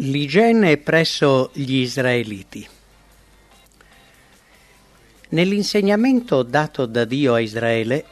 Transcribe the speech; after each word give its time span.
L'igiene 0.00 0.76
presso 0.76 1.50
gli 1.54 1.78
israeliti. 1.78 2.64
Nell'insegnamento 5.30 6.44
dato 6.44 6.86
da 6.86 7.04
Dio 7.04 7.34
a 7.34 7.40
Israele, 7.40 8.04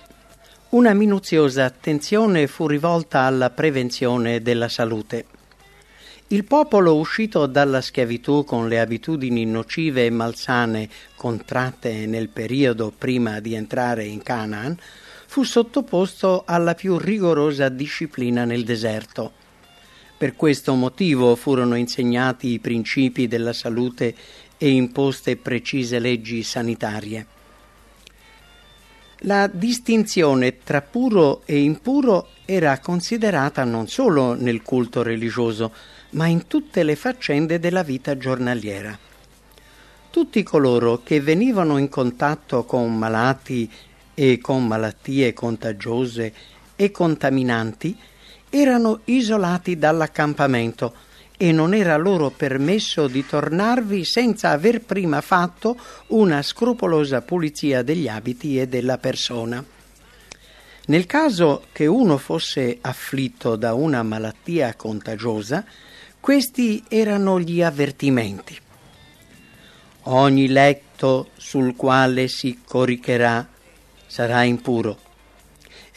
una 0.70 0.92
minuziosa 0.94 1.64
attenzione 1.64 2.48
fu 2.48 2.66
rivolta 2.66 3.20
alla 3.20 3.50
prevenzione 3.50 4.42
della 4.42 4.68
salute. 4.68 5.26
Il 6.26 6.42
popolo 6.42 6.96
uscito 6.96 7.46
dalla 7.46 7.80
schiavitù 7.80 8.42
con 8.44 8.66
le 8.66 8.80
abitudini 8.80 9.46
nocive 9.46 10.06
e 10.06 10.10
malsane 10.10 10.88
contratte 11.14 12.04
nel 12.06 12.30
periodo 12.30 12.92
prima 12.98 13.38
di 13.38 13.54
entrare 13.54 14.02
in 14.02 14.24
Canaan 14.24 14.76
fu 15.26 15.44
sottoposto 15.44 16.42
alla 16.46 16.74
più 16.74 16.98
rigorosa 16.98 17.68
disciplina 17.68 18.44
nel 18.44 18.64
deserto 18.64 19.44
per 20.16 20.34
questo 20.34 20.74
motivo 20.74 21.36
furono 21.36 21.74
insegnati 21.74 22.48
i 22.48 22.58
principi 22.58 23.28
della 23.28 23.52
salute 23.52 24.14
e 24.56 24.70
imposte 24.70 25.36
precise 25.36 25.98
leggi 25.98 26.42
sanitarie. 26.42 27.26
La 29.20 29.46
distinzione 29.46 30.58
tra 30.62 30.80
puro 30.80 31.42
e 31.44 31.58
impuro 31.60 32.28
era 32.44 32.78
considerata 32.78 33.64
non 33.64 33.88
solo 33.88 34.34
nel 34.34 34.62
culto 34.62 35.02
religioso, 35.02 35.72
ma 36.10 36.26
in 36.26 36.46
tutte 36.46 36.82
le 36.82 36.96
faccende 36.96 37.58
della 37.58 37.82
vita 37.82 38.16
giornaliera. 38.16 38.96
Tutti 40.10 40.42
coloro 40.42 41.02
che 41.02 41.20
venivano 41.20 41.76
in 41.76 41.88
contatto 41.88 42.64
con 42.64 42.96
malati 42.96 43.70
e 44.14 44.38
con 44.38 44.66
malattie 44.66 45.34
contagiose 45.34 46.32
e 46.74 46.90
contaminanti 46.90 47.98
erano 48.50 49.00
isolati 49.04 49.76
dall'accampamento 49.78 50.94
e 51.36 51.52
non 51.52 51.74
era 51.74 51.96
loro 51.96 52.30
permesso 52.30 53.08
di 53.08 53.26
tornarvi 53.26 54.04
senza 54.04 54.50
aver 54.50 54.80
prima 54.80 55.20
fatto 55.20 55.76
una 56.08 56.40
scrupolosa 56.42 57.20
pulizia 57.20 57.82
degli 57.82 58.08
abiti 58.08 58.58
e 58.58 58.68
della 58.68 58.96
persona. 58.98 59.62
Nel 60.86 61.06
caso 61.06 61.64
che 61.72 61.86
uno 61.86 62.16
fosse 62.16 62.78
afflitto 62.80 63.56
da 63.56 63.74
una 63.74 64.02
malattia 64.02 64.74
contagiosa, 64.74 65.64
questi 66.20 66.82
erano 66.88 67.38
gli 67.40 67.62
avvertimenti. 67.62 68.56
Ogni 70.08 70.48
letto 70.48 71.30
sul 71.36 71.74
quale 71.74 72.28
si 72.28 72.60
coricherà 72.64 73.46
sarà 74.06 74.44
impuro 74.44 75.05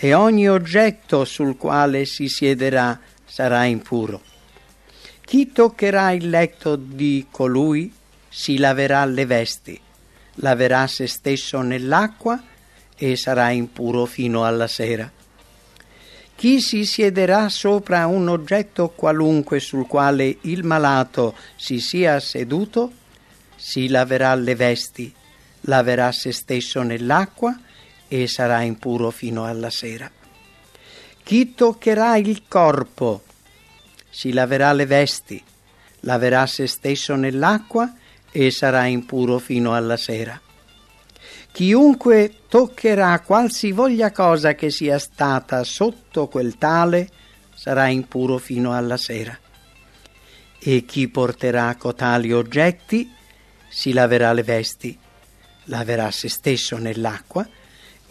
e 0.01 0.13
ogni 0.13 0.47
oggetto 0.47 1.25
sul 1.25 1.57
quale 1.57 2.05
si 2.05 2.29
siederà 2.29 2.97
sarà 3.25 3.65
impuro. 3.65 4.21
Chi 5.19 5.51
toccherà 5.51 6.11
il 6.11 6.29
letto 6.29 6.77
di 6.77 7.27
colui 7.29 7.93
si 8.29 8.57
laverà 8.57 9.03
le 9.03 9.25
vesti, 9.25 9.79
laverà 10.35 10.87
se 10.87 11.05
stesso 11.05 11.61
nell'acqua 11.61 12.41
e 12.95 13.17
sarà 13.17 13.49
impuro 13.49 14.05
fino 14.05 14.45
alla 14.45 14.67
sera. 14.67 15.11
Chi 16.33 16.61
si 16.61 16.85
siederà 16.85 17.49
sopra 17.49 18.07
un 18.07 18.29
oggetto 18.29 18.89
qualunque 18.95 19.59
sul 19.59 19.85
quale 19.85 20.37
il 20.41 20.63
malato 20.63 21.35
si 21.57 21.81
sia 21.81 22.21
seduto, 22.21 22.93
si 23.57 23.89
laverà 23.89 24.33
le 24.35 24.55
vesti, 24.55 25.13
laverà 25.61 26.13
se 26.13 26.31
stesso 26.31 26.81
nell'acqua 26.83 27.59
e 28.09 28.27
sarà 28.27 28.61
impuro 28.63 29.11
fino 29.11 29.45
alla 29.45 29.69
sera. 29.69 30.11
Chi 31.23 31.53
toccherà 31.53 32.17
il 32.17 32.43
corpo 32.47 33.21
si 34.09 34.33
laverà 34.33 34.73
le 34.73 34.85
vesti, 34.87 35.41
laverà 36.01 36.45
se 36.47 36.67
stesso 36.67 37.15
nell'acqua 37.15 37.93
e 38.31 38.51
sarà 38.51 38.85
impuro 38.85 39.37
fino 39.37 39.73
alla 39.73 39.95
sera. 39.95 40.41
Chiunque 41.51 42.33
toccherà 42.47 43.19
qualsivoglia 43.21 44.11
cosa 44.11 44.55
che 44.55 44.71
sia 44.71 44.97
stata 44.97 45.63
sotto 45.63 46.27
quel 46.27 46.57
tale 46.57 47.09
sarà 47.53 47.87
impuro 47.87 48.39
fino 48.39 48.73
alla 48.73 48.97
sera. 48.97 49.37
E 50.57 50.85
chi 50.85 51.07
porterà 51.09 51.75
cotali 51.75 52.33
oggetti 52.33 53.09
si 53.69 53.93
laverà 53.93 54.33
le 54.33 54.43
vesti, 54.43 54.97
laverà 55.65 56.09
se 56.09 56.27
stesso 56.27 56.77
nell'acqua 56.77 57.47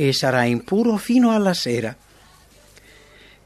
e 0.00 0.12
sarà 0.12 0.44
impuro 0.44 0.96
fino 0.96 1.32
alla 1.32 1.54
sera. 1.54 1.92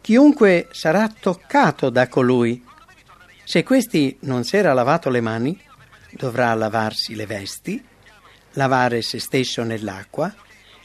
Chiunque 0.02 0.68
sarà 0.70 1.08
toccato 1.08 1.88
da 1.88 2.08
colui, 2.08 2.62
se 3.42 3.62
questi 3.62 4.18
non 4.20 4.44
si 4.44 4.58
era 4.58 4.74
lavato 4.74 5.08
le 5.08 5.22
mani, 5.22 5.58
dovrà 6.10 6.52
lavarsi 6.52 7.14
le 7.14 7.24
vesti, 7.24 7.82
lavare 8.52 9.00
se 9.00 9.18
stesso 9.18 9.62
nell'acqua 9.62 10.30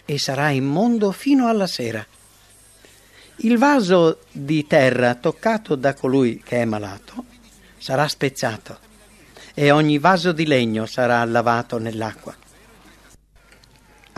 e 0.05 0.17
sarà 0.17 0.51
immondo 0.51 1.11
fino 1.11 1.50
alla 1.50 1.67
sera. 1.67 2.05
Il 3.38 3.57
vaso 3.57 4.19
di 4.31 4.66
terra 4.67 5.16
toccato 5.16 5.75
da 5.75 5.94
colui 5.94 6.41
che 6.41 6.61
è 6.61 6.66
malato 6.66 7.25
sarà 7.78 8.07
spezzato 8.07 8.79
e 9.53 9.69
ogni 9.72 9.97
vaso 9.97 10.31
di 10.31 10.45
legno 10.45 10.85
sarà 10.85 11.25
lavato 11.25 11.78
nell'acqua. 11.78 12.47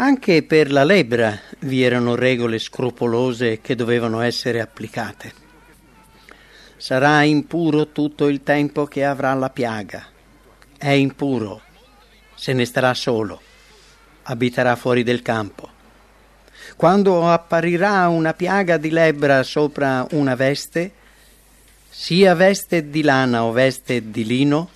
Anche 0.02 0.44
per 0.44 0.72
la 0.72 0.86
lebbra 0.86 1.38
vi 1.60 1.84
erano 1.84 2.16
regole 2.16 2.58
scrupolose 2.58 3.60
che 3.60 3.76
dovevano 3.76 4.22
essere 4.22 4.62
applicate. 4.62 5.34
Sarà 6.78 7.24
impuro 7.24 7.90
tutto 7.90 8.30
il 8.30 8.42
tempo 8.42 8.86
che 8.86 9.04
avrà 9.04 9.34
la 9.34 9.50
piaga. 9.50 10.06
È 10.78 10.88
impuro, 10.88 11.62
se 12.34 12.54
ne 12.54 12.64
starà 12.64 12.94
solo, 12.94 13.42
abiterà 14.24 14.78
fuori 14.78 15.04
del 15.04 15.22
campo. 15.22 15.68
Quando 16.78 17.30
apparirà 17.30 18.08
una 18.08 18.34
piaga 18.34 18.78
di 18.78 18.92
lebbra 18.92 19.44
sopra 19.44 20.08
una 20.12 20.36
veste, 20.36 20.94
sia 21.90 22.36
veste 22.36 22.90
di 22.90 23.02
lana 23.02 23.44
o 23.44 23.52
veste 23.52 24.10
di 24.10 24.26
lino, 24.26 24.70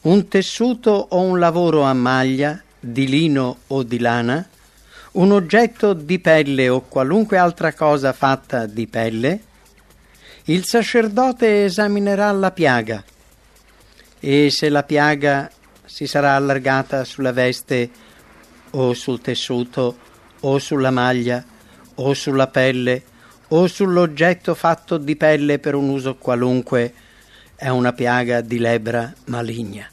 un 0.00 0.26
tessuto 0.26 0.90
o 1.10 1.20
un 1.20 1.38
lavoro 1.38 1.82
a 1.82 1.94
maglia, 1.94 2.60
di 2.80 3.06
lino 3.06 3.58
o 3.68 3.84
di 3.84 4.00
lana, 4.00 4.48
un 5.16 5.32
oggetto 5.32 5.94
di 5.94 6.18
pelle 6.18 6.68
o 6.68 6.82
qualunque 6.82 7.38
altra 7.38 7.72
cosa 7.72 8.12
fatta 8.12 8.66
di 8.66 8.86
pelle, 8.86 9.40
il 10.44 10.64
sacerdote 10.66 11.64
esaminerà 11.64 12.30
la 12.32 12.50
piaga 12.50 13.02
e 14.20 14.50
se 14.50 14.68
la 14.68 14.82
piaga 14.82 15.50
si 15.84 16.06
sarà 16.06 16.34
allargata 16.34 17.04
sulla 17.04 17.32
veste 17.32 17.90
o 18.72 18.92
sul 18.92 19.22
tessuto 19.22 19.96
o 20.40 20.58
sulla 20.58 20.90
maglia 20.90 21.42
o 21.94 22.12
sulla 22.12 22.48
pelle 22.48 23.02
o 23.48 23.66
sull'oggetto 23.66 24.54
fatto 24.54 24.98
di 24.98 25.16
pelle 25.16 25.58
per 25.58 25.74
un 25.74 25.88
uso 25.88 26.16
qualunque, 26.16 26.92
è 27.54 27.68
una 27.68 27.92
piaga 27.94 28.42
di 28.42 28.58
lebbra 28.58 29.10
maligna, 29.26 29.88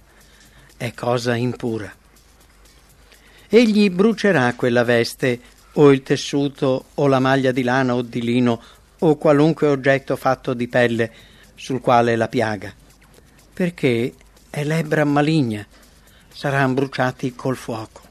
è 0.75 0.94
cosa 0.94 1.35
impura 1.35 2.01
egli 3.56 3.91
brucerà 3.91 4.52
quella 4.56 4.84
veste 4.84 5.40
o 5.74 5.91
il 5.91 6.02
tessuto 6.02 6.86
o 6.96 7.06
la 7.06 7.19
maglia 7.19 7.52
di 7.52 7.62
lana 7.62 7.94
o 7.94 8.02
di 8.02 8.19
lino 8.19 8.59
o 8.97 9.16
qualunque 9.16 9.68
oggetto 9.68 10.16
fatto 10.16 10.56
di 10.56 10.68
pelle 10.68 11.12
sul 11.53 11.80
quale 11.80 12.16
la 12.16 12.28
piaga, 12.28 12.74
perché 13.53 14.12
è 14.50 14.64
lebbra 14.64 15.06
maligna, 15.06 15.64
saranno 16.34 16.74
bruciati 16.74 17.36
col 17.36 17.56
fuoco. 17.56 18.02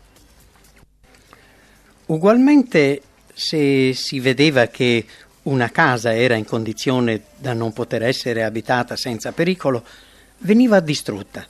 Ugualmente, 2.06 3.02
se 3.32 3.94
si 3.94 4.20
vedeva 4.20 4.66
che 4.66 5.04
una 5.42 5.70
casa 5.70 6.14
era 6.14 6.36
in 6.36 6.44
condizione 6.44 7.22
da 7.36 7.52
non 7.52 7.72
poter 7.72 8.04
essere 8.04 8.44
abitata 8.44 8.94
senza 8.94 9.32
pericolo, 9.32 9.84
veniva 10.38 10.78
distrutta. 10.78 11.44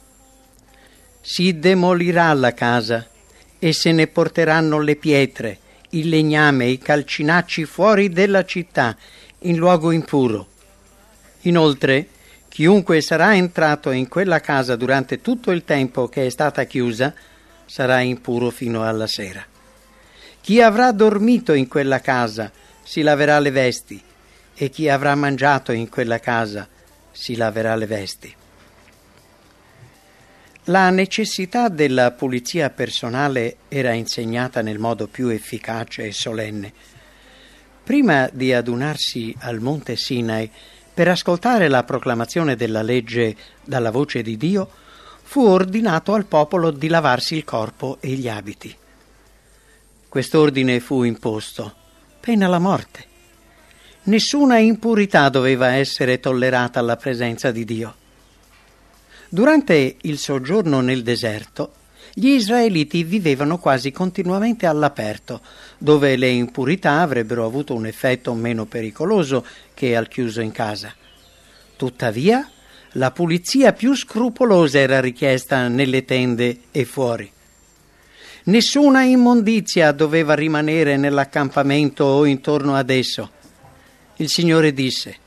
Si 1.21 1.59
demolirà 1.59 2.33
la 2.33 2.55
casa 2.55 3.07
e 3.65 3.73
se 3.73 3.93
ne 3.93 4.09
porteranno 4.09 4.81
le 4.81 4.97
pietre, 4.97 5.57
il 5.91 6.09
legname 6.09 6.67
i 6.67 6.79
calcinacci 6.79 7.65
fuori 7.65 8.09
della 8.09 8.45
città, 8.45 8.97
in 9.43 9.57
luogo 9.57 9.93
impuro. 9.93 10.49
Inoltre, 11.43 12.09
chiunque 12.49 13.01
sarà 13.01 13.37
entrato 13.37 13.93
in 13.93 14.09
quella 14.09 14.41
casa 14.41 14.75
durante 14.75 15.21
tutto 15.21 15.53
il 15.53 15.63
tempo 15.63 16.09
che 16.09 16.27
è 16.27 16.29
stata 16.29 16.65
chiusa, 16.65 17.15
sarà 17.65 18.01
impuro 18.01 18.51
fino 18.51 18.83
alla 18.85 19.07
sera. 19.07 19.47
Chi 20.41 20.61
avrà 20.61 20.91
dormito 20.91 21.53
in 21.53 21.69
quella 21.69 22.01
casa 22.01 22.51
si 22.83 23.03
laverà 23.03 23.39
le 23.39 23.53
vesti, 23.53 24.03
e 24.57 24.71
chi 24.71 24.89
avrà 24.89 25.15
mangiato 25.15 25.71
in 25.71 25.89
quella 25.89 26.19
casa 26.19 26.67
si 27.13 27.37
laverà 27.37 27.77
le 27.77 27.87
vesti. 27.87 28.35
La 30.67 30.91
necessità 30.91 31.69
della 31.69 32.13
pulizia 32.13 32.71
personale 32.71 33.57
era 33.67 33.95
insegnata 33.95 34.63
nel 34.63 34.79
modo 34.79 35.09
più 35.09 35.27
efficace 35.27 36.05
e 36.05 36.13
solenne. 36.13 36.73
Prima 37.83 38.31
di 38.33 38.53
adunarsi 38.53 39.35
al 39.41 39.59
monte 39.59 39.97
Sinai, 39.97 40.49
per 40.95 41.09
ascoltare 41.09 41.67
la 41.67 41.83
proclamazione 41.83 42.55
della 42.55 42.83
legge 42.83 43.35
dalla 43.65 43.91
voce 43.91 44.23
di 44.23 44.37
Dio, 44.37 44.71
fu 45.21 45.41
ordinato 45.41 46.15
al 46.15 46.27
popolo 46.27 46.71
di 46.71 46.87
lavarsi 46.87 47.35
il 47.35 47.43
corpo 47.43 47.97
e 48.01 48.11
gli 48.11 48.29
abiti. 48.29 48.73
Quest'ordine 50.09 50.79
fu 50.79 51.03
imposto, 51.03 51.75
pena 52.21 52.47
la 52.47 52.61
morte. 52.61 53.05
Nessuna 54.05 54.59
impurità 54.59 55.29
doveva 55.29 55.75
essere 55.75 56.21
tollerata 56.21 56.79
alla 56.79 56.97
presenza 56.97 57.51
di 57.51 57.65
Dio. 57.65 57.95
Durante 59.35 59.97
il 60.03 60.19
soggiorno 60.19 60.83
nel 60.83 61.03
deserto, 61.03 61.73
gli 62.13 62.27
israeliti 62.27 63.03
vivevano 63.03 63.57
quasi 63.57 63.91
continuamente 63.91 64.67
all'aperto, 64.67 65.41
dove 65.79 66.17
le 66.17 66.29
impurità 66.29 67.01
avrebbero 67.01 67.47
avuto 67.47 67.73
un 67.73 67.87
effetto 67.87 68.35
meno 68.35 68.67
pericoloso 68.67 69.43
che 69.73 69.97
al 69.97 70.09
chiuso 70.09 70.43
in 70.43 70.53
casa. 70.53 70.95
Tuttavia, 71.77 72.47
la 72.93 73.11
pulizia 73.11 73.73
più 73.73 73.95
scrupolosa 73.95 74.79
era 74.79 75.01
richiesta 75.01 75.67
nelle 75.67 76.05
tende 76.05 76.65
e 76.71 76.85
fuori. 76.85 77.33
Nessuna 78.45 79.01
immondizia 79.05 79.93
doveva 79.93 80.35
rimanere 80.35 80.99
nell'accampamento 80.99 82.05
o 82.05 82.27
intorno 82.27 82.75
ad 82.75 82.91
esso. 82.91 83.31
Il 84.17 84.29
Signore 84.29 84.75
disse, 84.75 85.21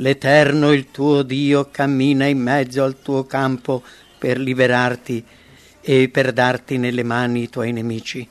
L'Eterno 0.00 0.70
il 0.70 0.92
tuo 0.92 1.22
Dio 1.22 1.70
cammina 1.72 2.26
in 2.26 2.38
mezzo 2.38 2.84
al 2.84 3.02
tuo 3.02 3.24
campo 3.24 3.82
per 4.16 4.38
liberarti 4.38 5.24
e 5.80 6.08
per 6.08 6.32
darti 6.32 6.78
nelle 6.78 7.02
mani 7.02 7.42
i 7.42 7.48
tuoi 7.48 7.72
nemici. 7.72 8.28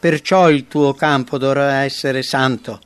Perciò 0.00 0.48
il 0.48 0.66
tuo 0.68 0.94
campo 0.94 1.36
dovrà 1.36 1.82
essere 1.82 2.22
santo, 2.22 2.80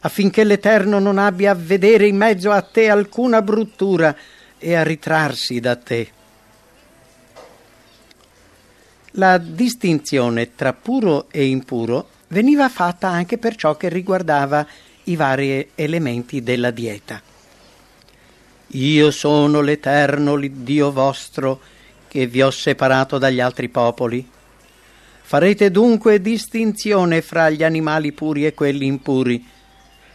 affinché 0.00 0.44
l'Eterno 0.44 0.98
non 0.98 1.16
abbia 1.16 1.52
a 1.52 1.54
vedere 1.54 2.06
in 2.06 2.16
mezzo 2.16 2.50
a 2.50 2.60
te 2.60 2.90
alcuna 2.90 3.40
bruttura 3.40 4.14
e 4.58 4.74
a 4.74 4.82
ritrarsi 4.82 5.58
da 5.58 5.76
te. 5.76 6.10
La 9.12 9.38
distinzione 9.38 10.54
tra 10.54 10.74
puro 10.74 11.28
e 11.30 11.46
impuro 11.46 12.08
veniva 12.28 12.68
fatta 12.68 13.08
anche 13.08 13.38
per 13.38 13.56
ciò 13.56 13.74
che 13.78 13.88
riguardava 13.88 14.66
i 15.04 15.16
vari 15.16 15.70
elementi 15.74 16.42
della 16.42 16.70
dieta. 16.70 17.20
Io 18.74 19.10
sono 19.10 19.60
l'Eterno 19.60 20.36
Dio 20.38 20.92
vostro 20.92 21.60
che 22.08 22.26
vi 22.26 22.42
ho 22.42 22.50
separato 22.50 23.18
dagli 23.18 23.40
altri 23.40 23.68
popoli. 23.68 24.26
Farete 25.22 25.70
dunque 25.70 26.20
distinzione 26.20 27.22
fra 27.22 27.50
gli 27.50 27.62
animali 27.62 28.12
puri 28.12 28.46
e 28.46 28.54
quelli 28.54 28.86
impuri, 28.86 29.44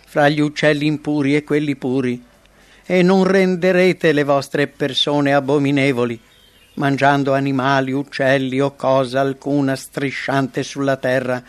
fra 0.05 0.29
gli 0.29 0.39
uccelli 0.39 0.85
impuri 0.85 1.35
e 1.35 1.43
quelli 1.43 1.75
puri, 1.75 2.23
e 2.85 3.01
non 3.01 3.23
renderete 3.23 4.11
le 4.11 4.23
vostre 4.23 4.67
persone 4.67 5.33
abominevoli, 5.33 6.19
mangiando 6.75 7.33
animali, 7.33 7.91
uccelli 7.91 8.59
o 8.59 8.75
cosa 8.75 9.21
alcuna 9.21 9.75
strisciante 9.75 10.63
sulla 10.63 10.97
terra, 10.97 11.43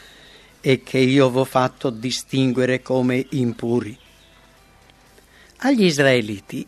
e 0.60 0.82
che 0.82 0.98
io 0.98 1.30
v'ho 1.30 1.44
fatto 1.44 1.90
distinguere 1.90 2.82
come 2.82 3.26
impuri. 3.30 3.96
Agli 5.58 5.84
israeliti 5.84 6.66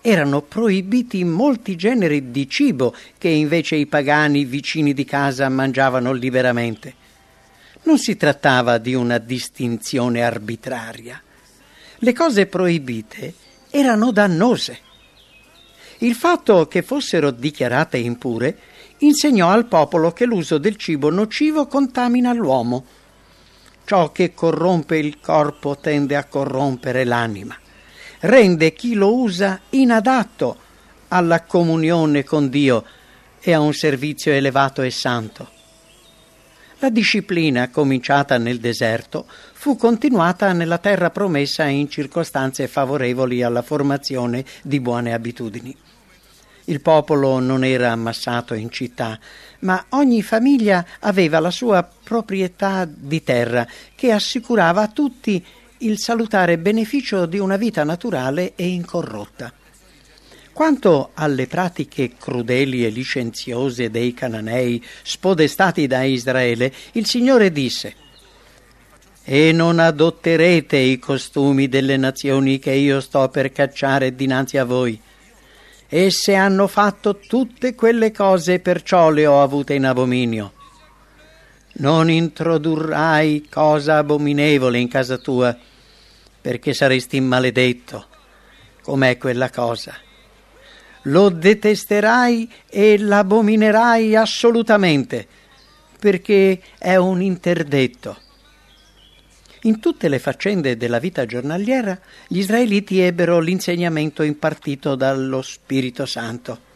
erano 0.00 0.40
proibiti 0.42 1.24
molti 1.24 1.76
generi 1.76 2.30
di 2.30 2.48
cibo 2.48 2.94
che 3.18 3.28
invece 3.28 3.76
i 3.76 3.86
pagani 3.86 4.44
vicini 4.44 4.94
di 4.94 5.04
casa 5.04 5.48
mangiavano 5.48 6.12
liberamente. 6.12 6.94
Non 7.82 7.98
si 7.98 8.16
trattava 8.16 8.78
di 8.78 8.94
una 8.94 9.18
distinzione 9.18 10.22
arbitraria. 10.22 11.20
Le 11.98 12.12
cose 12.14 12.46
proibite 12.46 13.34
erano 13.68 14.10
dannose. 14.10 14.78
Il 15.98 16.14
fatto 16.14 16.66
che 16.66 16.82
fossero 16.82 17.30
dichiarate 17.30 17.98
impure 17.98 18.58
insegnò 18.98 19.50
al 19.50 19.66
popolo 19.66 20.12
che 20.12 20.24
l'uso 20.24 20.56
del 20.56 20.76
cibo 20.76 21.10
nocivo 21.10 21.66
contamina 21.66 22.32
l'uomo 22.32 22.86
Ciò 23.84 24.12
che 24.12 24.34
corrompe 24.34 24.98
il 24.98 25.18
corpo 25.20 25.76
tende 25.76 26.16
a 26.16 26.24
corrompere 26.24 27.04
l'anima, 27.04 27.56
rende 28.20 28.72
chi 28.72 28.94
lo 28.94 29.14
usa 29.14 29.60
inadatto 29.70 30.56
alla 31.08 31.42
comunione 31.42 32.24
con 32.24 32.48
Dio 32.48 32.84
e 33.40 33.52
a 33.52 33.60
un 33.60 33.72
servizio 33.72 34.32
elevato 34.32 34.82
e 34.82 34.90
santo. 34.90 35.48
La 36.78 36.88
disciplina, 36.88 37.68
cominciata 37.68 38.38
nel 38.38 38.58
deserto, 38.58 39.26
fu 39.52 39.76
continuata 39.76 40.52
nella 40.52 40.78
terra 40.78 41.10
promessa 41.10 41.64
in 41.64 41.90
circostanze 41.90 42.68
favorevoli 42.68 43.42
alla 43.42 43.60
formazione 43.60 44.44
di 44.62 44.80
buone 44.80 45.12
abitudini. 45.12 45.76
Il 46.70 46.80
popolo 46.80 47.40
non 47.40 47.64
era 47.64 47.90
ammassato 47.90 48.54
in 48.54 48.70
città, 48.70 49.18
ma 49.60 49.86
ogni 49.88 50.22
famiglia 50.22 50.86
aveva 51.00 51.40
la 51.40 51.50
sua 51.50 51.82
proprietà 51.82 52.88
di 52.88 53.24
terra 53.24 53.66
che 53.96 54.12
assicurava 54.12 54.82
a 54.82 54.88
tutti 54.88 55.44
il 55.78 55.98
salutare 55.98 56.58
beneficio 56.58 57.26
di 57.26 57.38
una 57.38 57.56
vita 57.56 57.82
naturale 57.82 58.52
e 58.54 58.68
incorrotta. 58.68 59.52
Quanto 60.52 61.10
alle 61.14 61.48
pratiche 61.48 62.12
crudeli 62.16 62.84
e 62.86 62.90
licenziose 62.90 63.90
dei 63.90 64.14
cananei 64.14 64.80
spodestati 65.02 65.88
da 65.88 66.04
Israele, 66.04 66.72
il 66.92 67.06
Signore 67.06 67.50
disse 67.50 67.94
E 69.24 69.50
non 69.50 69.80
adotterete 69.80 70.76
i 70.76 71.00
costumi 71.00 71.68
delle 71.68 71.96
nazioni 71.96 72.60
che 72.60 72.72
io 72.72 73.00
sto 73.00 73.28
per 73.28 73.50
cacciare 73.50 74.14
dinanzi 74.14 74.56
a 74.56 74.64
voi 74.64 75.00
Esse 75.92 76.36
hanno 76.36 76.68
fatto 76.68 77.18
tutte 77.18 77.74
quelle 77.74 78.12
cose, 78.12 78.60
perciò 78.60 79.10
le 79.10 79.26
ho 79.26 79.42
avute 79.42 79.74
in 79.74 79.84
abominio. 79.84 80.52
Non 81.78 82.08
introdurrai 82.08 83.48
cosa 83.50 83.96
abominevole 83.96 84.78
in 84.78 84.86
casa 84.86 85.18
tua, 85.18 85.56
perché 86.40 86.74
saresti 86.74 87.20
maledetto. 87.20 88.06
Com'è 88.82 89.18
quella 89.18 89.50
cosa? 89.50 89.96
Lo 91.02 91.28
detesterai 91.28 92.48
e 92.68 92.96
l'abominerai 92.96 94.14
assolutamente, 94.14 95.26
perché 95.98 96.60
è 96.78 96.94
un 96.94 97.20
interdetto 97.20 98.28
in 99.62 99.78
tutte 99.78 100.08
le 100.08 100.18
faccende 100.18 100.76
della 100.76 100.98
vita 100.98 101.26
giornaliera 101.26 101.98
gli 102.26 102.38
israeliti 102.38 103.00
ebbero 103.00 103.40
l'insegnamento 103.40 104.22
impartito 104.22 104.94
dallo 104.94 105.42
Spirito 105.42 106.06
Santo. 106.06 106.68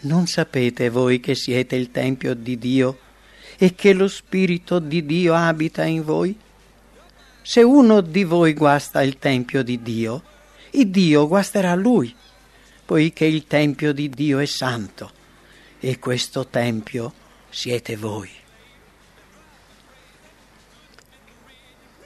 Non 0.00 0.26
sapete 0.26 0.88
voi 0.88 1.20
che 1.20 1.34
siete 1.34 1.76
il 1.76 1.90
Tempio 1.90 2.34
di 2.34 2.58
Dio 2.58 2.98
e 3.58 3.74
che 3.74 3.92
lo 3.92 4.08
Spirito 4.08 4.78
di 4.78 5.04
Dio 5.04 5.34
abita 5.34 5.84
in 5.84 6.02
voi? 6.02 6.34
Se 7.42 7.62
uno 7.62 8.00
di 8.00 8.24
voi 8.24 8.54
guasta 8.54 9.02
il 9.02 9.18
Tempio 9.18 9.62
di 9.62 9.82
Dio, 9.82 10.22
il 10.70 10.88
Dio 10.88 11.28
guasterà 11.28 11.74
lui, 11.74 12.14
poiché 12.86 13.26
il 13.26 13.46
Tempio 13.46 13.92
di 13.92 14.08
Dio 14.08 14.38
è 14.38 14.46
santo 14.46 15.10
e 15.78 15.98
questo 15.98 16.46
Tempio 16.46 17.12
siete 17.50 17.96
voi. 17.96 18.39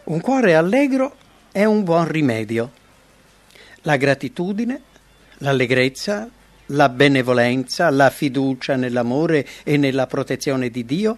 Un 0.04 0.20
cuore 0.20 0.54
allegro 0.54 1.16
è 1.50 1.64
un 1.64 1.82
buon 1.82 2.06
rimedio. 2.06 2.70
La 3.82 3.96
gratitudine, 3.96 4.82
l'allegrezza, 5.38 6.28
la 6.66 6.90
benevolenza, 6.90 7.88
la 7.88 8.11
fiducia 8.11 8.76
nell'amore 8.76 9.46
e 9.62 9.78
nella 9.78 10.06
protezione 10.06 10.68
di 10.68 10.84
Dio 10.84 11.16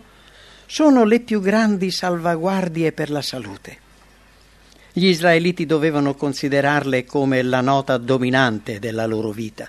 sono 0.66 1.04
le 1.04 1.18
più 1.18 1.40
grandi 1.40 1.90
salvaguardie 1.90 2.92
per 2.92 3.10
la 3.10 3.22
salute. 3.22 3.78
Gli 4.92 5.06
israeliti 5.06 5.66
dovevano 5.66 6.14
considerarle 6.14 7.04
come 7.04 7.42
la 7.42 7.60
nota 7.60 7.96
dominante 7.96 8.78
della 8.78 9.06
loro 9.06 9.32
vita. 9.32 9.68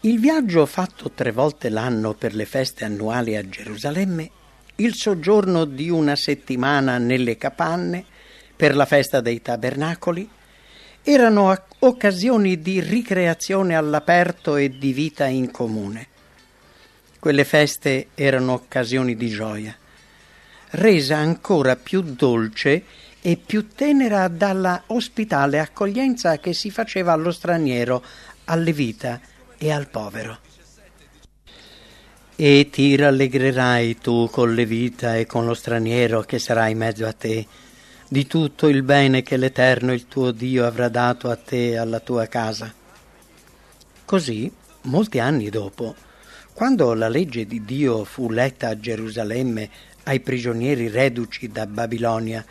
Il 0.00 0.18
viaggio 0.18 0.66
fatto 0.66 1.12
tre 1.12 1.30
volte 1.30 1.68
l'anno 1.68 2.14
per 2.14 2.34
le 2.34 2.46
feste 2.46 2.84
annuali 2.84 3.36
a 3.36 3.48
Gerusalemme 3.48 4.30
il 4.76 4.94
soggiorno 4.94 5.64
di 5.64 5.88
una 5.88 6.16
settimana 6.16 6.98
nelle 6.98 7.38
capanne 7.38 8.04
per 8.54 8.76
la 8.76 8.84
festa 8.84 9.20
dei 9.20 9.40
tabernacoli 9.40 10.28
erano 11.02 11.56
occasioni 11.78 12.60
di 12.60 12.80
ricreazione 12.80 13.76
all'aperto 13.76 14.56
e 14.56 14.76
di 14.76 14.92
vita 14.92 15.26
in 15.26 15.50
comune. 15.50 16.08
Quelle 17.18 17.44
feste 17.44 18.08
erano 18.14 18.52
occasioni 18.52 19.16
di 19.16 19.28
gioia, 19.28 19.76
resa 20.70 21.16
ancora 21.16 21.76
più 21.76 22.02
dolce 22.02 22.82
e 23.20 23.36
più 23.36 23.68
tenera 23.68 24.28
dalla 24.28 24.82
ospitale 24.86 25.58
accoglienza 25.58 26.38
che 26.38 26.52
si 26.52 26.70
faceva 26.70 27.12
allo 27.12 27.30
straniero, 27.30 28.02
alle 28.44 28.72
vita 28.72 29.20
e 29.56 29.70
al 29.70 29.88
povero. 29.88 30.45
E 32.38 32.68
ti 32.70 32.94
rallegrerai 32.96 33.96
tu 33.96 34.28
con 34.30 34.54
le 34.54 34.66
vita 34.66 35.16
e 35.16 35.24
con 35.24 35.46
lo 35.46 35.54
straniero 35.54 36.20
che 36.20 36.38
sarà 36.38 36.68
in 36.68 36.76
mezzo 36.76 37.06
a 37.06 37.12
te, 37.14 37.46
di 38.06 38.26
tutto 38.26 38.68
il 38.68 38.82
bene 38.82 39.22
che 39.22 39.38
l'Eterno 39.38 39.90
il 39.90 40.06
tuo 40.06 40.32
Dio 40.32 40.66
avrà 40.66 40.90
dato 40.90 41.30
a 41.30 41.36
te 41.36 41.70
e 41.70 41.76
alla 41.78 41.98
tua 41.98 42.26
casa. 42.26 42.70
Così, 44.04 44.52
molti 44.82 45.18
anni 45.18 45.48
dopo, 45.48 45.94
quando 46.52 46.92
la 46.92 47.08
legge 47.08 47.46
di 47.46 47.64
Dio 47.64 48.04
fu 48.04 48.28
letta 48.28 48.68
a 48.68 48.78
Gerusalemme 48.78 49.70
ai 50.02 50.20
prigionieri 50.20 50.88
reduci 50.88 51.48
da 51.48 51.66
Babilonia 51.66 52.44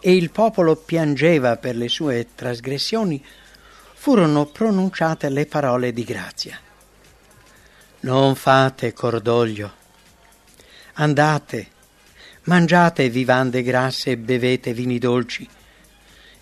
e 0.00 0.16
il 0.16 0.32
popolo 0.32 0.74
piangeva 0.74 1.56
per 1.58 1.76
le 1.76 1.88
sue 1.88 2.26
trasgressioni, 2.34 3.24
furono 3.94 4.46
pronunciate 4.46 5.28
le 5.28 5.46
parole 5.46 5.92
di 5.92 6.02
grazia. 6.02 6.58
Non 8.00 8.36
fate 8.36 8.92
cordoglio. 8.92 9.72
Andate, 10.94 11.66
mangiate 12.44 13.10
vivande 13.10 13.62
grasse 13.62 14.12
e 14.12 14.16
bevete 14.16 14.72
vini 14.72 14.98
dolci 14.98 15.48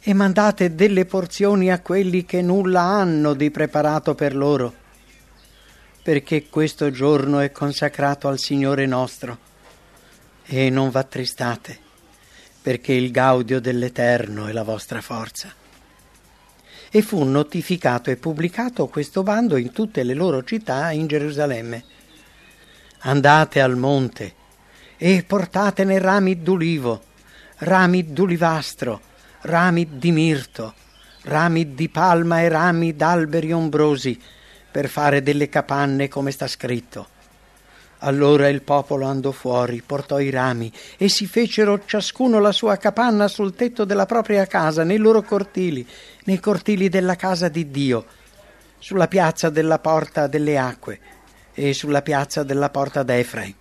e 0.01 0.13
mandate 0.13 0.75
delle 0.75 1.07
porzioni 1.07 1.73
a 1.73 1.81
quelli 1.81 2.27
che 2.27 2.43
nulla 2.43 2.83
hanno 2.83 3.33
di 3.33 3.51
preparato 3.51 4.15
per 4.15 4.37
loro, 4.37 4.75
perché 6.03 6.49
questo 6.51 6.91
giorno 6.91 7.41
è 7.41 7.51
consacrato 7.51 8.29
al 8.29 8.39
Signore 8.39 8.85
nostro 8.85 9.39
e 10.45 10.69
non 10.69 10.91
v'attristate, 10.91 11.79
perché 12.61 12.93
il 12.93 13.11
gaudio 13.11 13.61
dell'Eterno 13.63 14.47
è 14.47 14.53
la 14.53 14.63
vostra 14.63 15.01
forza 15.01 15.65
e 16.97 17.03
fu 17.03 17.23
notificato 17.25 18.09
e 18.09 18.17
pubblicato 18.17 18.87
questo 18.87 19.23
bando 19.23 19.59
in 19.59 19.71
tutte 19.71 20.03
le 20.03 20.15
loro 20.15 20.43
città 20.43 20.91
in 20.93 21.07
Gerusalemme. 21.07 21.85
Andate 23.01 23.61
al 23.61 23.77
monte 23.77 24.33
e 24.97 25.23
portatene 25.27 25.99
rami 25.99 26.41
d'ulivo, 26.43 27.03
rami 27.59 28.15
d'ulivastro, 28.15 28.99
rami 29.43 29.99
di 29.99 30.11
mirto, 30.11 30.73
rami 31.25 31.75
di 31.75 31.91
palma 31.91 32.41
e 32.41 32.49
rami 32.49 32.97
d'alberi 32.97 33.53
ombrosi, 33.53 34.19
per 34.71 34.89
fare 34.89 35.23
delle 35.23 35.51
capanne 35.51 36.09
come 36.09 36.31
sta 36.31 36.47
scritto. 36.47 37.09
Allora 38.01 38.49
il 38.49 38.63
popolo 38.63 39.07
andò 39.07 39.31
fuori, 39.31 39.83
portò 39.85 40.21
i 40.21 40.29
rami 40.29 40.71
e 40.99 41.09
si 41.09 41.27
fecero 41.27 41.83
ciascuno 41.87 42.41
la 42.41 42.53
sua 42.53 42.77
capanna 42.77 43.27
sul 43.27 43.55
tetto 43.55 43.85
della 43.85 44.05
propria 44.05 44.47
casa, 44.47 44.85
nei 44.85 44.99
loro 44.99 45.23
cortili, 45.23 45.87
nei 46.25 46.39
cortili 46.39 46.91
della 46.91 47.17
casa 47.17 47.49
di 47.49 47.71
Dio, 47.71 48.05
sulla 48.79 49.09
piazza 49.09 49.49
della 49.49 49.79
porta 49.79 50.27
delle 50.27 50.59
acque 50.59 51.01
e 51.55 51.73
sulla 51.73 52.03
piazza 52.03 52.43
della 52.43 52.69
porta 52.69 53.03
d'Efraim. 53.03 53.55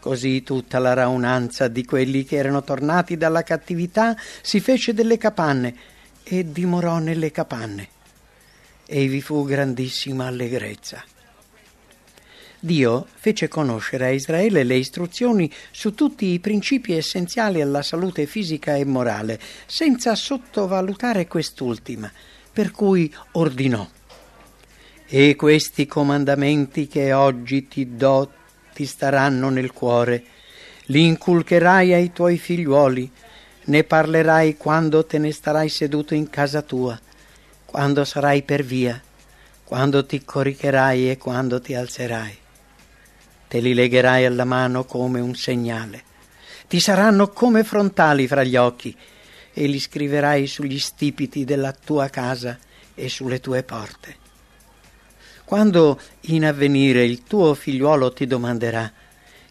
Così 0.00 0.42
tutta 0.42 0.78
la 0.78 0.94
raunanza 0.94 1.68
di 1.68 1.84
quelli 1.84 2.24
che 2.24 2.36
erano 2.36 2.64
tornati 2.64 3.16
dalla 3.16 3.42
cattività 3.44 4.16
si 4.40 4.58
fece 4.58 4.94
delle 4.94 5.18
capanne 5.18 5.74
e 6.24 6.50
dimorò 6.50 6.98
nelle 6.98 7.30
capanne. 7.30 7.88
E 8.86 9.06
vi 9.06 9.20
fu 9.20 9.44
grandissima 9.44 10.26
allegrezza. 10.26 11.04
Dio 12.62 13.06
fece 13.14 13.48
conoscere 13.48 14.04
a 14.04 14.10
Israele 14.10 14.64
le 14.64 14.76
istruzioni 14.76 15.50
su 15.70 15.94
tutti 15.94 16.26
i 16.26 16.40
principi 16.40 16.92
essenziali 16.92 17.62
alla 17.62 17.80
salute 17.80 18.26
fisica 18.26 18.76
e 18.76 18.84
morale, 18.84 19.40
senza 19.64 20.14
sottovalutare 20.14 21.26
quest'ultima, 21.26 22.12
per 22.52 22.70
cui 22.70 23.12
ordinò. 23.32 23.88
E 25.06 25.36
questi 25.36 25.86
comandamenti 25.86 26.86
che 26.86 27.14
oggi 27.14 27.66
ti 27.66 27.96
do 27.96 28.30
ti 28.74 28.84
staranno 28.84 29.48
nel 29.48 29.72
cuore, 29.72 30.22
li 30.86 31.06
inculcherai 31.06 31.94
ai 31.94 32.12
tuoi 32.12 32.36
figliuoli, 32.36 33.10
ne 33.64 33.84
parlerai 33.84 34.58
quando 34.58 35.06
te 35.06 35.16
ne 35.16 35.32
starai 35.32 35.70
seduto 35.70 36.14
in 36.14 36.28
casa 36.28 36.60
tua, 36.60 36.98
quando 37.64 38.04
sarai 38.04 38.42
per 38.42 38.62
via, 38.62 39.00
quando 39.64 40.04
ti 40.04 40.22
coricherai 40.22 41.10
e 41.10 41.16
quando 41.16 41.60
ti 41.60 41.74
alzerai 41.74 42.39
te 43.50 43.58
li 43.58 43.74
legherai 43.74 44.26
alla 44.26 44.44
mano 44.44 44.84
come 44.84 45.18
un 45.18 45.34
segnale. 45.34 46.04
Ti 46.68 46.78
saranno 46.78 47.30
come 47.30 47.64
frontali 47.64 48.28
fra 48.28 48.44
gli 48.44 48.54
occhi 48.54 48.96
e 49.52 49.66
li 49.66 49.80
scriverai 49.80 50.46
sugli 50.46 50.78
stipiti 50.78 51.44
della 51.44 51.72
tua 51.72 52.08
casa 52.10 52.56
e 52.94 53.08
sulle 53.08 53.40
tue 53.40 53.64
porte. 53.64 54.16
Quando 55.44 56.00
in 56.26 56.44
avvenire 56.44 57.04
il 57.04 57.24
tuo 57.24 57.54
figliuolo 57.54 58.12
ti 58.12 58.28
domanderà 58.28 58.92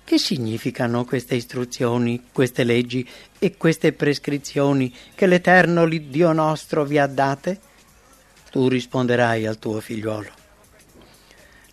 che 0.06 0.18
significano 0.18 1.04
queste 1.04 1.36
istruzioni, 1.36 2.28
queste 2.32 2.64
leggi 2.64 3.06
e 3.38 3.58
queste 3.58 3.92
prescrizioni 3.92 4.96
che 5.14 5.28
l'Eterno 5.28 5.86
Dio 5.86 6.32
nostro 6.32 6.86
vi 6.86 6.98
ha 6.98 7.06
date, 7.06 7.60
tu 8.50 8.70
risponderai 8.70 9.46
al 9.46 9.60
tuo 9.60 9.82
figliuolo. 9.82 10.39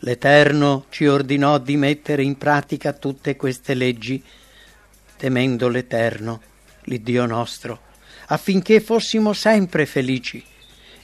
L'Eterno 0.00 0.86
ci 0.90 1.06
ordinò 1.06 1.58
di 1.58 1.76
mettere 1.76 2.22
in 2.22 2.36
pratica 2.36 2.92
tutte 2.92 3.36
queste 3.36 3.74
leggi, 3.74 4.22
temendo 5.16 5.68
l'Eterno, 5.68 6.42
l'Iddio 6.82 7.24
nostro, 7.24 7.80
affinché 8.26 8.80
fossimo 8.80 9.32
sempre 9.32 9.86
felici 9.86 10.44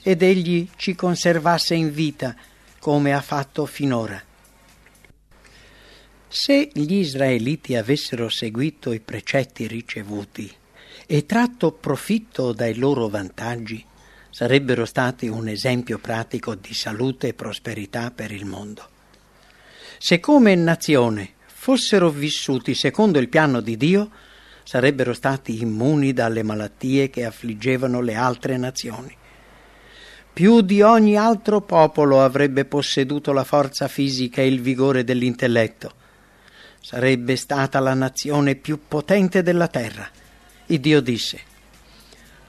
ed 0.03 0.21
Egli 0.21 0.69
ci 0.75 0.93
conservasse 0.95 1.73
in 1.73 1.91
vita 1.91 2.35
come 2.77 3.13
ha 3.13 3.21
fatto 3.21 3.65
finora. 3.65 4.21
Se 6.27 6.69
gli 6.73 6.95
israeliti 6.95 7.75
avessero 7.75 8.27
seguito 8.27 8.91
i 8.91 8.99
precetti 8.99 9.67
ricevuti 9.67 10.51
e 11.05 11.25
tratto 11.25 11.71
profitto 11.71 12.53
dai 12.53 12.75
loro 12.75 13.07
vantaggi, 13.07 13.85
sarebbero 14.33 14.85
stati 14.85 15.27
un 15.27 15.47
esempio 15.47 15.99
pratico 15.99 16.55
di 16.55 16.73
salute 16.73 17.27
e 17.27 17.33
prosperità 17.35 18.09
per 18.09 18.31
il 18.31 18.45
mondo. 18.45 18.89
Se 19.99 20.19
come 20.19 20.55
nazione 20.55 21.33
fossero 21.45 22.09
vissuti 22.09 22.73
secondo 22.73 23.19
il 23.19 23.29
piano 23.29 23.61
di 23.61 23.77
Dio, 23.77 24.09
sarebbero 24.63 25.13
stati 25.13 25.61
immuni 25.61 26.13
dalle 26.13 26.41
malattie 26.41 27.11
che 27.11 27.25
affliggevano 27.25 28.01
le 28.01 28.15
altre 28.15 28.57
nazioni. 28.57 29.15
Più 30.33 30.61
di 30.61 30.81
ogni 30.81 31.15
altro 31.15 31.61
popolo 31.61 32.23
avrebbe 32.23 32.65
posseduto 32.65 33.33
la 33.33 33.43
forza 33.43 33.87
fisica 33.87 34.41
e 34.41 34.47
il 34.47 34.61
vigore 34.61 35.03
dell'intelletto. 35.03 35.93
Sarebbe 36.81 37.35
stata 37.35 37.79
la 37.79 37.93
nazione 37.93 38.55
più 38.55 38.79
potente 38.87 39.43
della 39.43 39.67
terra. 39.67 40.09
Il 40.65 40.79
Dio 40.79 41.01
disse 41.01 41.51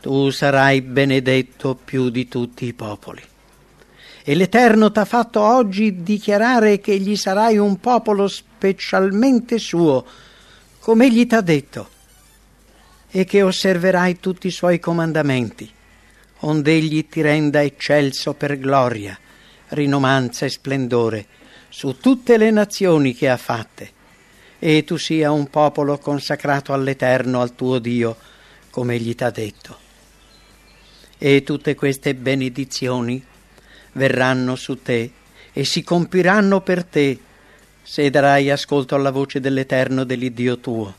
tu 0.04 0.28
sarai 0.28 0.82
benedetto 0.82 1.74
più 1.82 2.10
di 2.10 2.28
tutti 2.28 2.66
i 2.66 2.74
popoli. 2.74 3.22
E 4.22 4.34
l'Eterno 4.34 4.92
t'ha 4.92 5.06
fatto 5.06 5.40
oggi 5.40 6.02
dichiarare 6.02 6.78
che 6.78 6.98
gli 6.98 7.16
sarai 7.16 7.56
un 7.56 7.80
popolo 7.80 8.28
specialmente 8.28 9.58
suo, 9.58 10.04
come 10.80 11.06
egli 11.06 11.26
t'ha 11.26 11.40
detto, 11.40 11.88
e 13.10 13.24
che 13.24 13.40
osserverai 13.40 14.20
tutti 14.20 14.48
i 14.48 14.50
suoi 14.50 14.78
comandamenti, 14.78 15.72
onde 16.40 16.72
egli 16.72 17.08
ti 17.08 17.22
renda 17.22 17.62
eccelso 17.62 18.34
per 18.34 18.58
gloria, 18.58 19.18
rinomanza 19.68 20.44
e 20.44 20.50
splendore 20.50 21.26
su 21.70 21.96
tutte 21.96 22.36
le 22.36 22.50
nazioni 22.50 23.14
che 23.14 23.30
ha 23.30 23.38
fatte, 23.38 23.90
e 24.58 24.84
tu 24.84 24.98
sia 24.98 25.32
un 25.32 25.48
popolo 25.48 25.96
consacrato 25.96 26.74
all'Eterno, 26.74 27.40
al 27.40 27.54
tuo 27.54 27.78
Dio, 27.78 28.14
come 28.68 28.96
egli 28.96 29.14
t'ha 29.14 29.30
detto 29.30 29.83
e 31.18 31.42
tutte 31.42 31.74
queste 31.74 32.14
benedizioni 32.14 33.22
verranno 33.92 34.56
su 34.56 34.82
te 34.82 35.10
e 35.52 35.64
si 35.64 35.82
compiranno 35.82 36.60
per 36.60 36.84
te 36.84 37.18
se 37.82 38.10
darai 38.10 38.50
ascolto 38.50 38.94
alla 38.94 39.10
voce 39.10 39.40
dell'Eterno 39.40 40.04
dell'Iddio 40.04 40.58
tuo. 40.58 40.94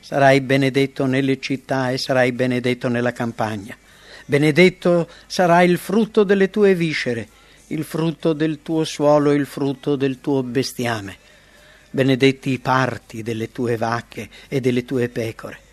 Sarai 0.00 0.40
benedetto 0.42 1.06
nelle 1.06 1.40
città 1.40 1.90
e 1.90 1.98
sarai 1.98 2.32
benedetto 2.32 2.88
nella 2.88 3.12
campagna. 3.12 3.76
Benedetto 4.26 5.08
sarà 5.26 5.62
il 5.62 5.78
frutto 5.78 6.24
delle 6.24 6.50
tue 6.50 6.74
viscere, 6.74 7.28
il 7.68 7.84
frutto 7.84 8.32
del 8.34 8.60
tuo 8.62 8.84
suolo 8.84 9.32
il 9.32 9.46
frutto 9.46 9.96
del 9.96 10.20
tuo 10.20 10.42
bestiame. 10.42 11.16
Benedetti 11.90 12.50
i 12.50 12.58
parti 12.58 13.22
delle 13.22 13.50
tue 13.50 13.76
vacche 13.76 14.28
e 14.48 14.60
delle 14.60 14.84
tue 14.84 15.08
pecore. 15.08 15.63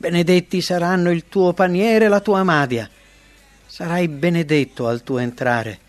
Benedetti 0.00 0.60
saranno 0.60 1.10
il 1.10 1.24
tuo 1.28 1.52
paniere 1.52 2.04
e 2.04 2.08
la 2.08 2.20
tua 2.20 2.44
madia 2.44 2.88
sarai 3.66 4.06
benedetto 4.06 4.86
al 4.86 5.02
tuo 5.02 5.18
entrare 5.18 5.80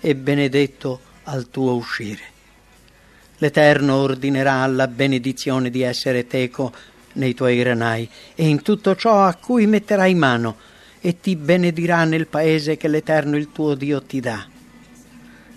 e 0.00 0.16
benedetto 0.16 1.00
al 1.24 1.50
tuo 1.50 1.74
uscire. 1.74 2.22
L'Eterno 3.36 3.96
ordinerà 3.96 4.62
alla 4.62 4.88
benedizione 4.88 5.68
di 5.68 5.82
essere 5.82 6.26
teco 6.26 6.72
nei 7.14 7.34
tuoi 7.34 7.58
granai 7.58 8.08
e 8.34 8.48
in 8.48 8.62
tutto 8.62 8.96
ciò 8.96 9.24
a 9.24 9.34
cui 9.34 9.66
metterai 9.66 10.14
mano 10.14 10.56
e 11.02 11.20
ti 11.20 11.36
benedirà 11.36 12.04
nel 12.04 12.26
paese 12.26 12.78
che 12.78 12.88
l'Eterno 12.88 13.36
il 13.36 13.52
tuo 13.52 13.74
Dio 13.74 14.00
ti 14.00 14.20
dà. 14.20 14.46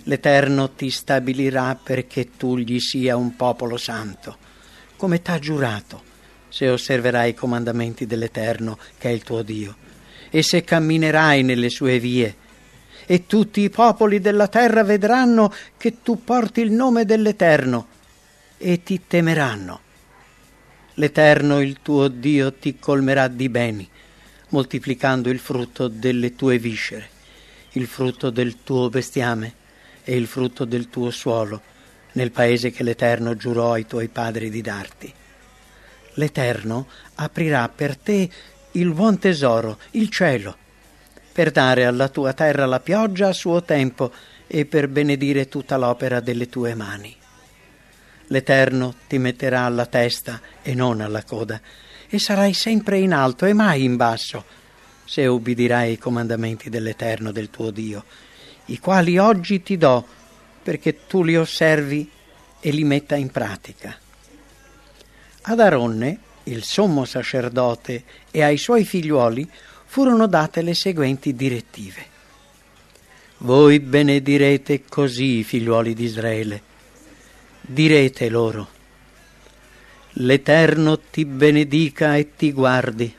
L'Eterno 0.03 0.71
ti 0.71 0.89
stabilirà 0.89 1.79
perché 1.81 2.31
tu 2.35 2.57
gli 2.57 2.81
sia 2.81 3.15
un 3.15 3.37
popolo 3.37 3.77
santo, 3.77 4.35
come 4.97 5.21
t'ha 5.21 5.39
giurato, 5.39 6.09
se 6.51 6.69
osserverai 6.69 7.29
i 7.29 7.33
comandamenti 7.33 8.05
dell'Eterno, 8.05 8.77
che 8.97 9.07
è 9.07 9.11
il 9.11 9.23
tuo 9.23 9.41
Dio, 9.41 9.73
e 10.29 10.43
se 10.43 10.63
camminerai 10.63 11.43
nelle 11.43 11.69
sue 11.69 11.97
vie. 11.97 12.35
E 13.05 13.25
tutti 13.25 13.61
i 13.61 13.69
popoli 13.69 14.19
della 14.19 14.49
terra 14.49 14.83
vedranno 14.83 15.51
che 15.77 16.01
tu 16.03 16.23
porti 16.23 16.59
il 16.59 16.71
nome 16.71 17.05
dell'Eterno 17.05 17.87
e 18.57 18.83
ti 18.83 19.01
temeranno. 19.07 19.79
L'Eterno, 20.95 21.61
il 21.61 21.77
tuo 21.81 22.09
Dio, 22.09 22.53
ti 22.53 22.77
colmerà 22.77 23.29
di 23.29 23.47
beni, 23.47 23.89
moltiplicando 24.49 25.29
il 25.29 25.39
frutto 25.39 25.87
delle 25.87 26.35
tue 26.35 26.59
viscere, 26.59 27.09
il 27.71 27.87
frutto 27.87 28.29
del 28.29 28.57
tuo 28.63 28.89
bestiame 28.89 29.53
e 30.03 30.17
il 30.17 30.27
frutto 30.27 30.65
del 30.65 30.89
tuo 30.89 31.11
suolo, 31.11 31.61
nel 32.13 32.31
paese 32.31 32.71
che 32.71 32.83
l'Eterno 32.83 33.37
giurò 33.37 33.71
ai 33.71 33.87
tuoi 33.87 34.09
padri 34.09 34.49
di 34.49 34.61
darti 34.61 35.13
l'Eterno 36.15 36.87
aprirà 37.15 37.69
per 37.69 37.97
te 37.97 38.29
il 38.71 38.91
buon 38.93 39.19
tesoro, 39.19 39.77
il 39.91 40.09
cielo, 40.09 40.55
per 41.31 41.51
dare 41.51 41.85
alla 41.85 42.09
tua 42.09 42.33
terra 42.33 42.65
la 42.65 42.79
pioggia 42.79 43.29
a 43.29 43.33
suo 43.33 43.63
tempo 43.63 44.11
e 44.47 44.65
per 44.65 44.87
benedire 44.87 45.47
tutta 45.47 45.77
l'opera 45.77 46.19
delle 46.19 46.49
tue 46.49 46.75
mani. 46.75 47.15
L'Eterno 48.27 48.95
ti 49.07 49.17
metterà 49.17 49.63
alla 49.63 49.85
testa 49.85 50.39
e 50.61 50.73
non 50.73 51.01
alla 51.01 51.23
coda, 51.23 51.59
e 52.09 52.19
sarai 52.19 52.53
sempre 52.53 52.99
in 52.99 53.13
alto 53.13 53.45
e 53.45 53.53
mai 53.53 53.83
in 53.83 53.95
basso, 53.95 54.43
se 55.05 55.25
ubbidirai 55.25 55.93
i 55.93 55.97
comandamenti 55.97 56.69
dell'Eterno 56.69 57.31
del 57.31 57.49
tuo 57.49 57.71
Dio, 57.71 58.03
i 58.65 58.79
quali 58.79 59.17
oggi 59.17 59.61
ti 59.61 59.77
do, 59.77 60.05
perché 60.63 61.05
tu 61.07 61.23
li 61.23 61.35
osservi 61.35 62.09
e 62.59 62.71
li 62.71 62.83
metta 62.83 63.15
in 63.15 63.29
pratica. 63.31 64.00
Ad 65.43 65.59
Aronne, 65.59 66.19
il 66.43 66.63
sommo 66.63 67.03
sacerdote, 67.03 68.03
e 68.29 68.43
ai 68.43 68.57
suoi 68.57 68.85
figliuoli 68.85 69.49
furono 69.85 70.27
date 70.27 70.61
le 70.61 70.75
seguenti 70.75 71.33
direttive. 71.33 72.05
Voi 73.37 73.79
benedirete 73.79 74.83
così, 74.87 75.43
figliuoli 75.43 75.95
di 75.95 76.03
Israele. 76.03 76.61
Direte 77.59 78.29
loro, 78.29 78.67
l'Eterno 80.13 80.99
ti 80.99 81.25
benedica 81.25 82.15
e 82.17 82.35
ti 82.35 82.51
guardi. 82.51 83.11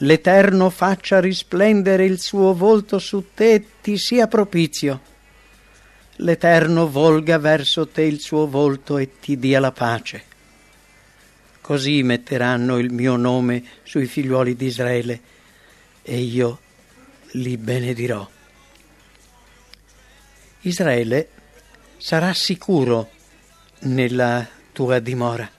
L'Eterno 0.00 0.70
faccia 0.70 1.18
risplendere 1.18 2.04
il 2.04 2.20
suo 2.20 2.54
volto 2.54 3.00
su 3.00 3.32
te 3.34 3.54
e 3.54 3.66
ti 3.82 3.98
sia 3.98 4.28
propizio. 4.28 5.00
L'Eterno 6.16 6.88
volga 6.88 7.38
verso 7.38 7.88
te 7.88 8.02
il 8.02 8.20
suo 8.20 8.46
volto 8.46 8.96
e 8.96 9.18
ti 9.18 9.36
dia 9.40 9.58
la 9.58 9.72
pace 9.72 10.34
Così 11.66 12.04
metteranno 12.04 12.78
il 12.78 12.92
mio 12.92 13.16
nome 13.16 13.60
sui 13.82 14.06
figliuoli 14.06 14.54
di 14.54 14.66
Israele 14.66 15.20
e 16.00 16.16
io 16.20 16.60
li 17.32 17.56
benedirò. 17.56 18.30
Israele 20.60 21.28
sarà 21.96 22.32
sicuro 22.34 23.10
nella 23.80 24.46
tua 24.70 25.00
dimora. 25.00 25.50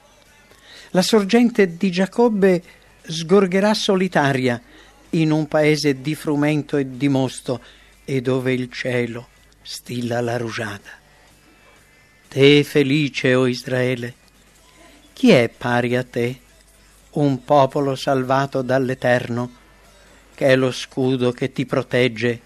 La 0.91 1.01
sorgente 1.01 1.75
di 1.75 1.91
Giacobbe 1.91 2.63
sgorgerà 3.01 3.73
solitaria 3.73 4.61
in 5.09 5.31
un 5.31 5.45
paese 5.49 5.99
di 5.99 6.15
frumento 6.15 6.77
e 6.77 6.95
di 6.95 7.09
mosto 7.09 7.61
e 8.05 8.21
dove 8.21 8.53
il 8.53 8.71
cielo 8.71 9.27
stilla 9.61 10.21
la 10.21 10.37
rugiada. 10.37 10.89
Te 12.29 12.63
felice, 12.63 13.35
o 13.35 13.45
Israele, 13.45 14.16
chi 15.17 15.31
è 15.31 15.49
pari 15.49 15.95
a 15.95 16.03
te? 16.03 16.39
Un 17.13 17.43
popolo 17.43 17.95
salvato 17.95 18.61
dall'Eterno, 18.61 19.51
che 20.35 20.45
è 20.45 20.55
lo 20.55 20.69
scudo 20.69 21.31
che 21.31 21.51
ti 21.51 21.65
protegge 21.65 22.41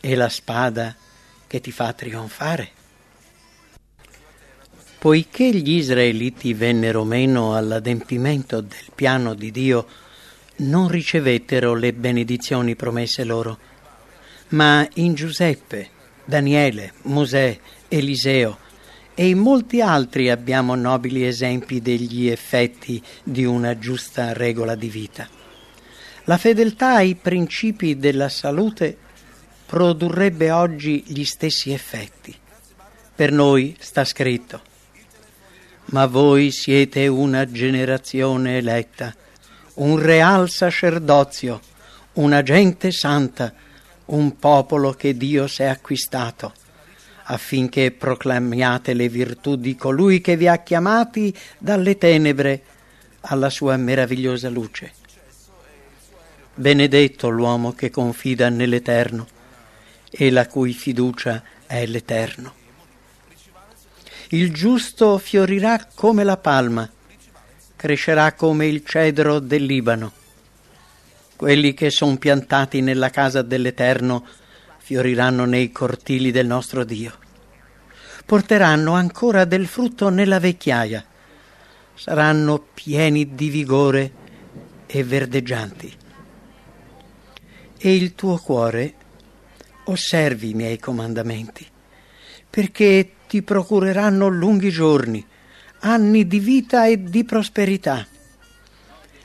e 0.00 0.16
la 0.16 0.28
spada 0.28 0.96
che 1.46 1.60
ti 1.60 1.70
fa 1.70 1.92
trionfare? 1.92 2.70
Poiché 4.98 5.52
gli 5.54 5.70
israeliti 5.70 6.52
vennero 6.52 7.04
meno 7.04 7.54
all'adempimento 7.54 8.60
del 8.60 8.90
piano 8.92 9.32
di 9.34 9.52
Dio, 9.52 9.86
non 10.56 10.88
ricevettero 10.88 11.74
le 11.74 11.92
benedizioni 11.92 12.74
promesse 12.74 13.22
loro, 13.22 13.56
ma 14.48 14.84
in 14.94 15.14
Giuseppe, 15.14 15.90
Daniele, 16.24 16.94
Mosè, 17.02 17.56
Eliseo, 17.86 18.62
e 19.14 19.28
in 19.28 19.38
molti 19.38 19.80
altri 19.80 20.28
abbiamo 20.28 20.74
nobili 20.74 21.24
esempi 21.24 21.80
degli 21.80 22.28
effetti 22.28 23.02
di 23.22 23.44
una 23.44 23.78
giusta 23.78 24.32
regola 24.32 24.74
di 24.74 24.88
vita. 24.88 25.28
La 26.24 26.36
fedeltà 26.36 26.94
ai 26.94 27.14
principi 27.14 27.96
della 27.96 28.28
salute 28.28 28.96
produrrebbe 29.66 30.50
oggi 30.50 31.04
gli 31.06 31.24
stessi 31.24 31.70
effetti. 31.70 32.34
Per 33.14 33.30
noi 33.30 33.76
sta 33.78 34.04
scritto, 34.04 34.62
ma 35.86 36.06
voi 36.06 36.50
siete 36.50 37.06
una 37.06 37.48
generazione 37.48 38.56
eletta, 38.56 39.14
un 39.74 39.96
real 39.98 40.50
sacerdozio, 40.50 41.60
una 42.14 42.42
gente 42.42 42.90
santa, 42.90 43.52
un 44.06 44.36
popolo 44.38 44.92
che 44.92 45.16
Dio 45.16 45.46
si 45.46 45.62
è 45.62 45.66
acquistato 45.66 46.52
affinché 47.24 47.90
proclamiate 47.90 48.92
le 48.92 49.08
virtù 49.08 49.56
di 49.56 49.76
colui 49.76 50.20
che 50.20 50.36
vi 50.36 50.48
ha 50.48 50.58
chiamati 50.58 51.34
dalle 51.58 51.96
tenebre 51.96 52.62
alla 53.20 53.50
sua 53.50 53.76
meravigliosa 53.76 54.48
luce. 54.48 54.92
Benedetto 56.54 57.30
l'uomo 57.30 57.72
che 57.72 57.90
confida 57.90 58.48
nell'Eterno 58.48 59.26
e 60.10 60.30
la 60.30 60.46
cui 60.46 60.72
fiducia 60.72 61.42
è 61.66 61.84
l'Eterno. 61.86 62.62
Il 64.28 64.52
giusto 64.52 65.18
fiorirà 65.18 65.88
come 65.94 66.24
la 66.24 66.36
palma, 66.36 66.88
crescerà 67.76 68.32
come 68.32 68.66
il 68.66 68.84
cedro 68.84 69.38
del 69.38 69.64
Libano. 69.64 70.12
Quelli 71.36 71.74
che 71.74 71.90
sono 71.90 72.16
piantati 72.16 72.80
nella 72.80 73.10
casa 73.10 73.42
dell'Eterno 73.42 74.24
fioriranno 74.84 75.46
nei 75.46 75.72
cortili 75.72 76.30
del 76.30 76.44
nostro 76.44 76.84
Dio. 76.84 77.14
Porteranno 78.26 78.92
ancora 78.92 79.46
del 79.46 79.66
frutto 79.66 80.10
nella 80.10 80.38
vecchiaia. 80.38 81.02
Saranno 81.94 82.66
pieni 82.74 83.34
di 83.34 83.48
vigore 83.48 84.12
e 84.84 85.02
verdeggianti. 85.02 85.96
E 87.78 87.96
il 87.96 88.14
tuo 88.14 88.36
cuore 88.36 88.94
osservi 89.84 90.50
i 90.50 90.54
miei 90.54 90.78
comandamenti, 90.78 91.66
perché 92.50 93.12
ti 93.26 93.40
procureranno 93.40 94.28
lunghi 94.28 94.68
giorni, 94.68 95.26
anni 95.78 96.26
di 96.26 96.40
vita 96.40 96.84
e 96.84 97.02
di 97.02 97.24
prosperità. 97.24 98.06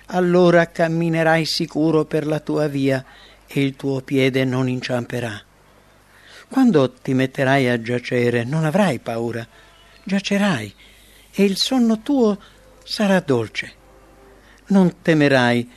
Allora 0.06 0.68
camminerai 0.68 1.44
sicuro 1.44 2.06
per 2.06 2.26
la 2.26 2.40
tua 2.40 2.68
via 2.68 3.04
e 3.46 3.62
il 3.62 3.76
tuo 3.76 4.00
piede 4.00 4.46
non 4.46 4.70
inciamperà. 4.70 5.48
Quando 6.50 6.92
ti 6.92 7.14
metterai 7.14 7.70
a 7.70 7.80
giacere 7.80 8.44
non 8.44 8.66
avrai 8.66 8.98
paura, 9.00 9.48
giacerai 10.04 10.74
e 11.32 11.44
il 11.44 11.58
sonno 11.58 12.02
tuo 12.02 12.40
sarà 12.84 13.20
dolce. 13.20 13.74
Non 14.68 15.02
temerai 15.02 15.70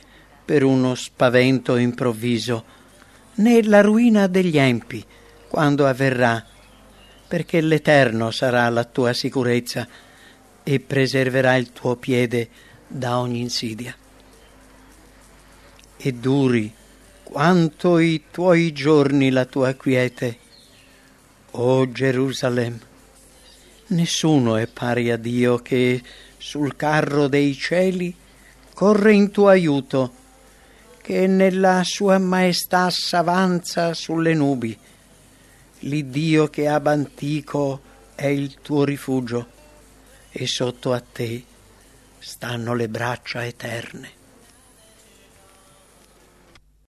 per 0.43 0.63
uno 0.63 0.95
spavento 0.95 1.75
improvviso, 1.77 2.65
né 3.35 3.63
la 3.63 3.81
ruina 3.81 4.25
degli 4.27 4.57
empi 4.57 5.05
quando 5.47 5.85
avverrà, 5.85 6.43
perché 7.27 7.61
l'Eterno 7.61 8.31
sarà 8.31 8.67
la 8.69 8.83
tua 8.83 9.13
sicurezza 9.13 9.87
e 10.63 10.79
preserverà 10.79 11.55
il 11.55 11.71
tuo 11.71 11.95
piede 11.97 12.49
da 12.87 13.19
ogni 13.19 13.41
insidia. 13.41 13.95
E 15.97 16.11
duri 16.13 16.73
quanto 17.23 17.99
i 17.99 18.23
tuoi 18.31 18.71
giorni 18.73 19.29
la 19.29 19.45
tua 19.45 19.73
quiete, 19.73 20.37
o 21.55 21.91
Gerusalemme, 21.91 22.79
nessuno 23.87 24.55
è 24.55 24.67
pari 24.67 25.11
a 25.11 25.17
Dio 25.17 25.57
che 25.57 26.01
sul 26.37 26.75
carro 26.75 27.27
dei 27.27 27.53
cieli 27.53 28.15
corre 28.73 29.13
in 29.13 29.29
tuo 29.29 29.47
aiuto, 29.49 30.13
che 31.01 31.27
nella 31.27 31.83
sua 31.83 32.17
maestà 32.17 32.89
s'avanza 32.89 33.93
sulle 33.93 34.33
nubi. 34.33 34.77
L'Iddio 35.79 36.47
che 36.47 36.67
ab 36.67 36.87
antico 36.87 37.81
è 38.15 38.27
il 38.27 38.55
tuo 38.61 38.83
rifugio 38.83 39.47
e 40.31 40.47
sotto 40.47 40.93
a 40.93 41.01
te 41.01 41.43
stanno 42.19 42.73
le 42.73 42.87
braccia 42.87 43.45
eterne. 43.45 44.22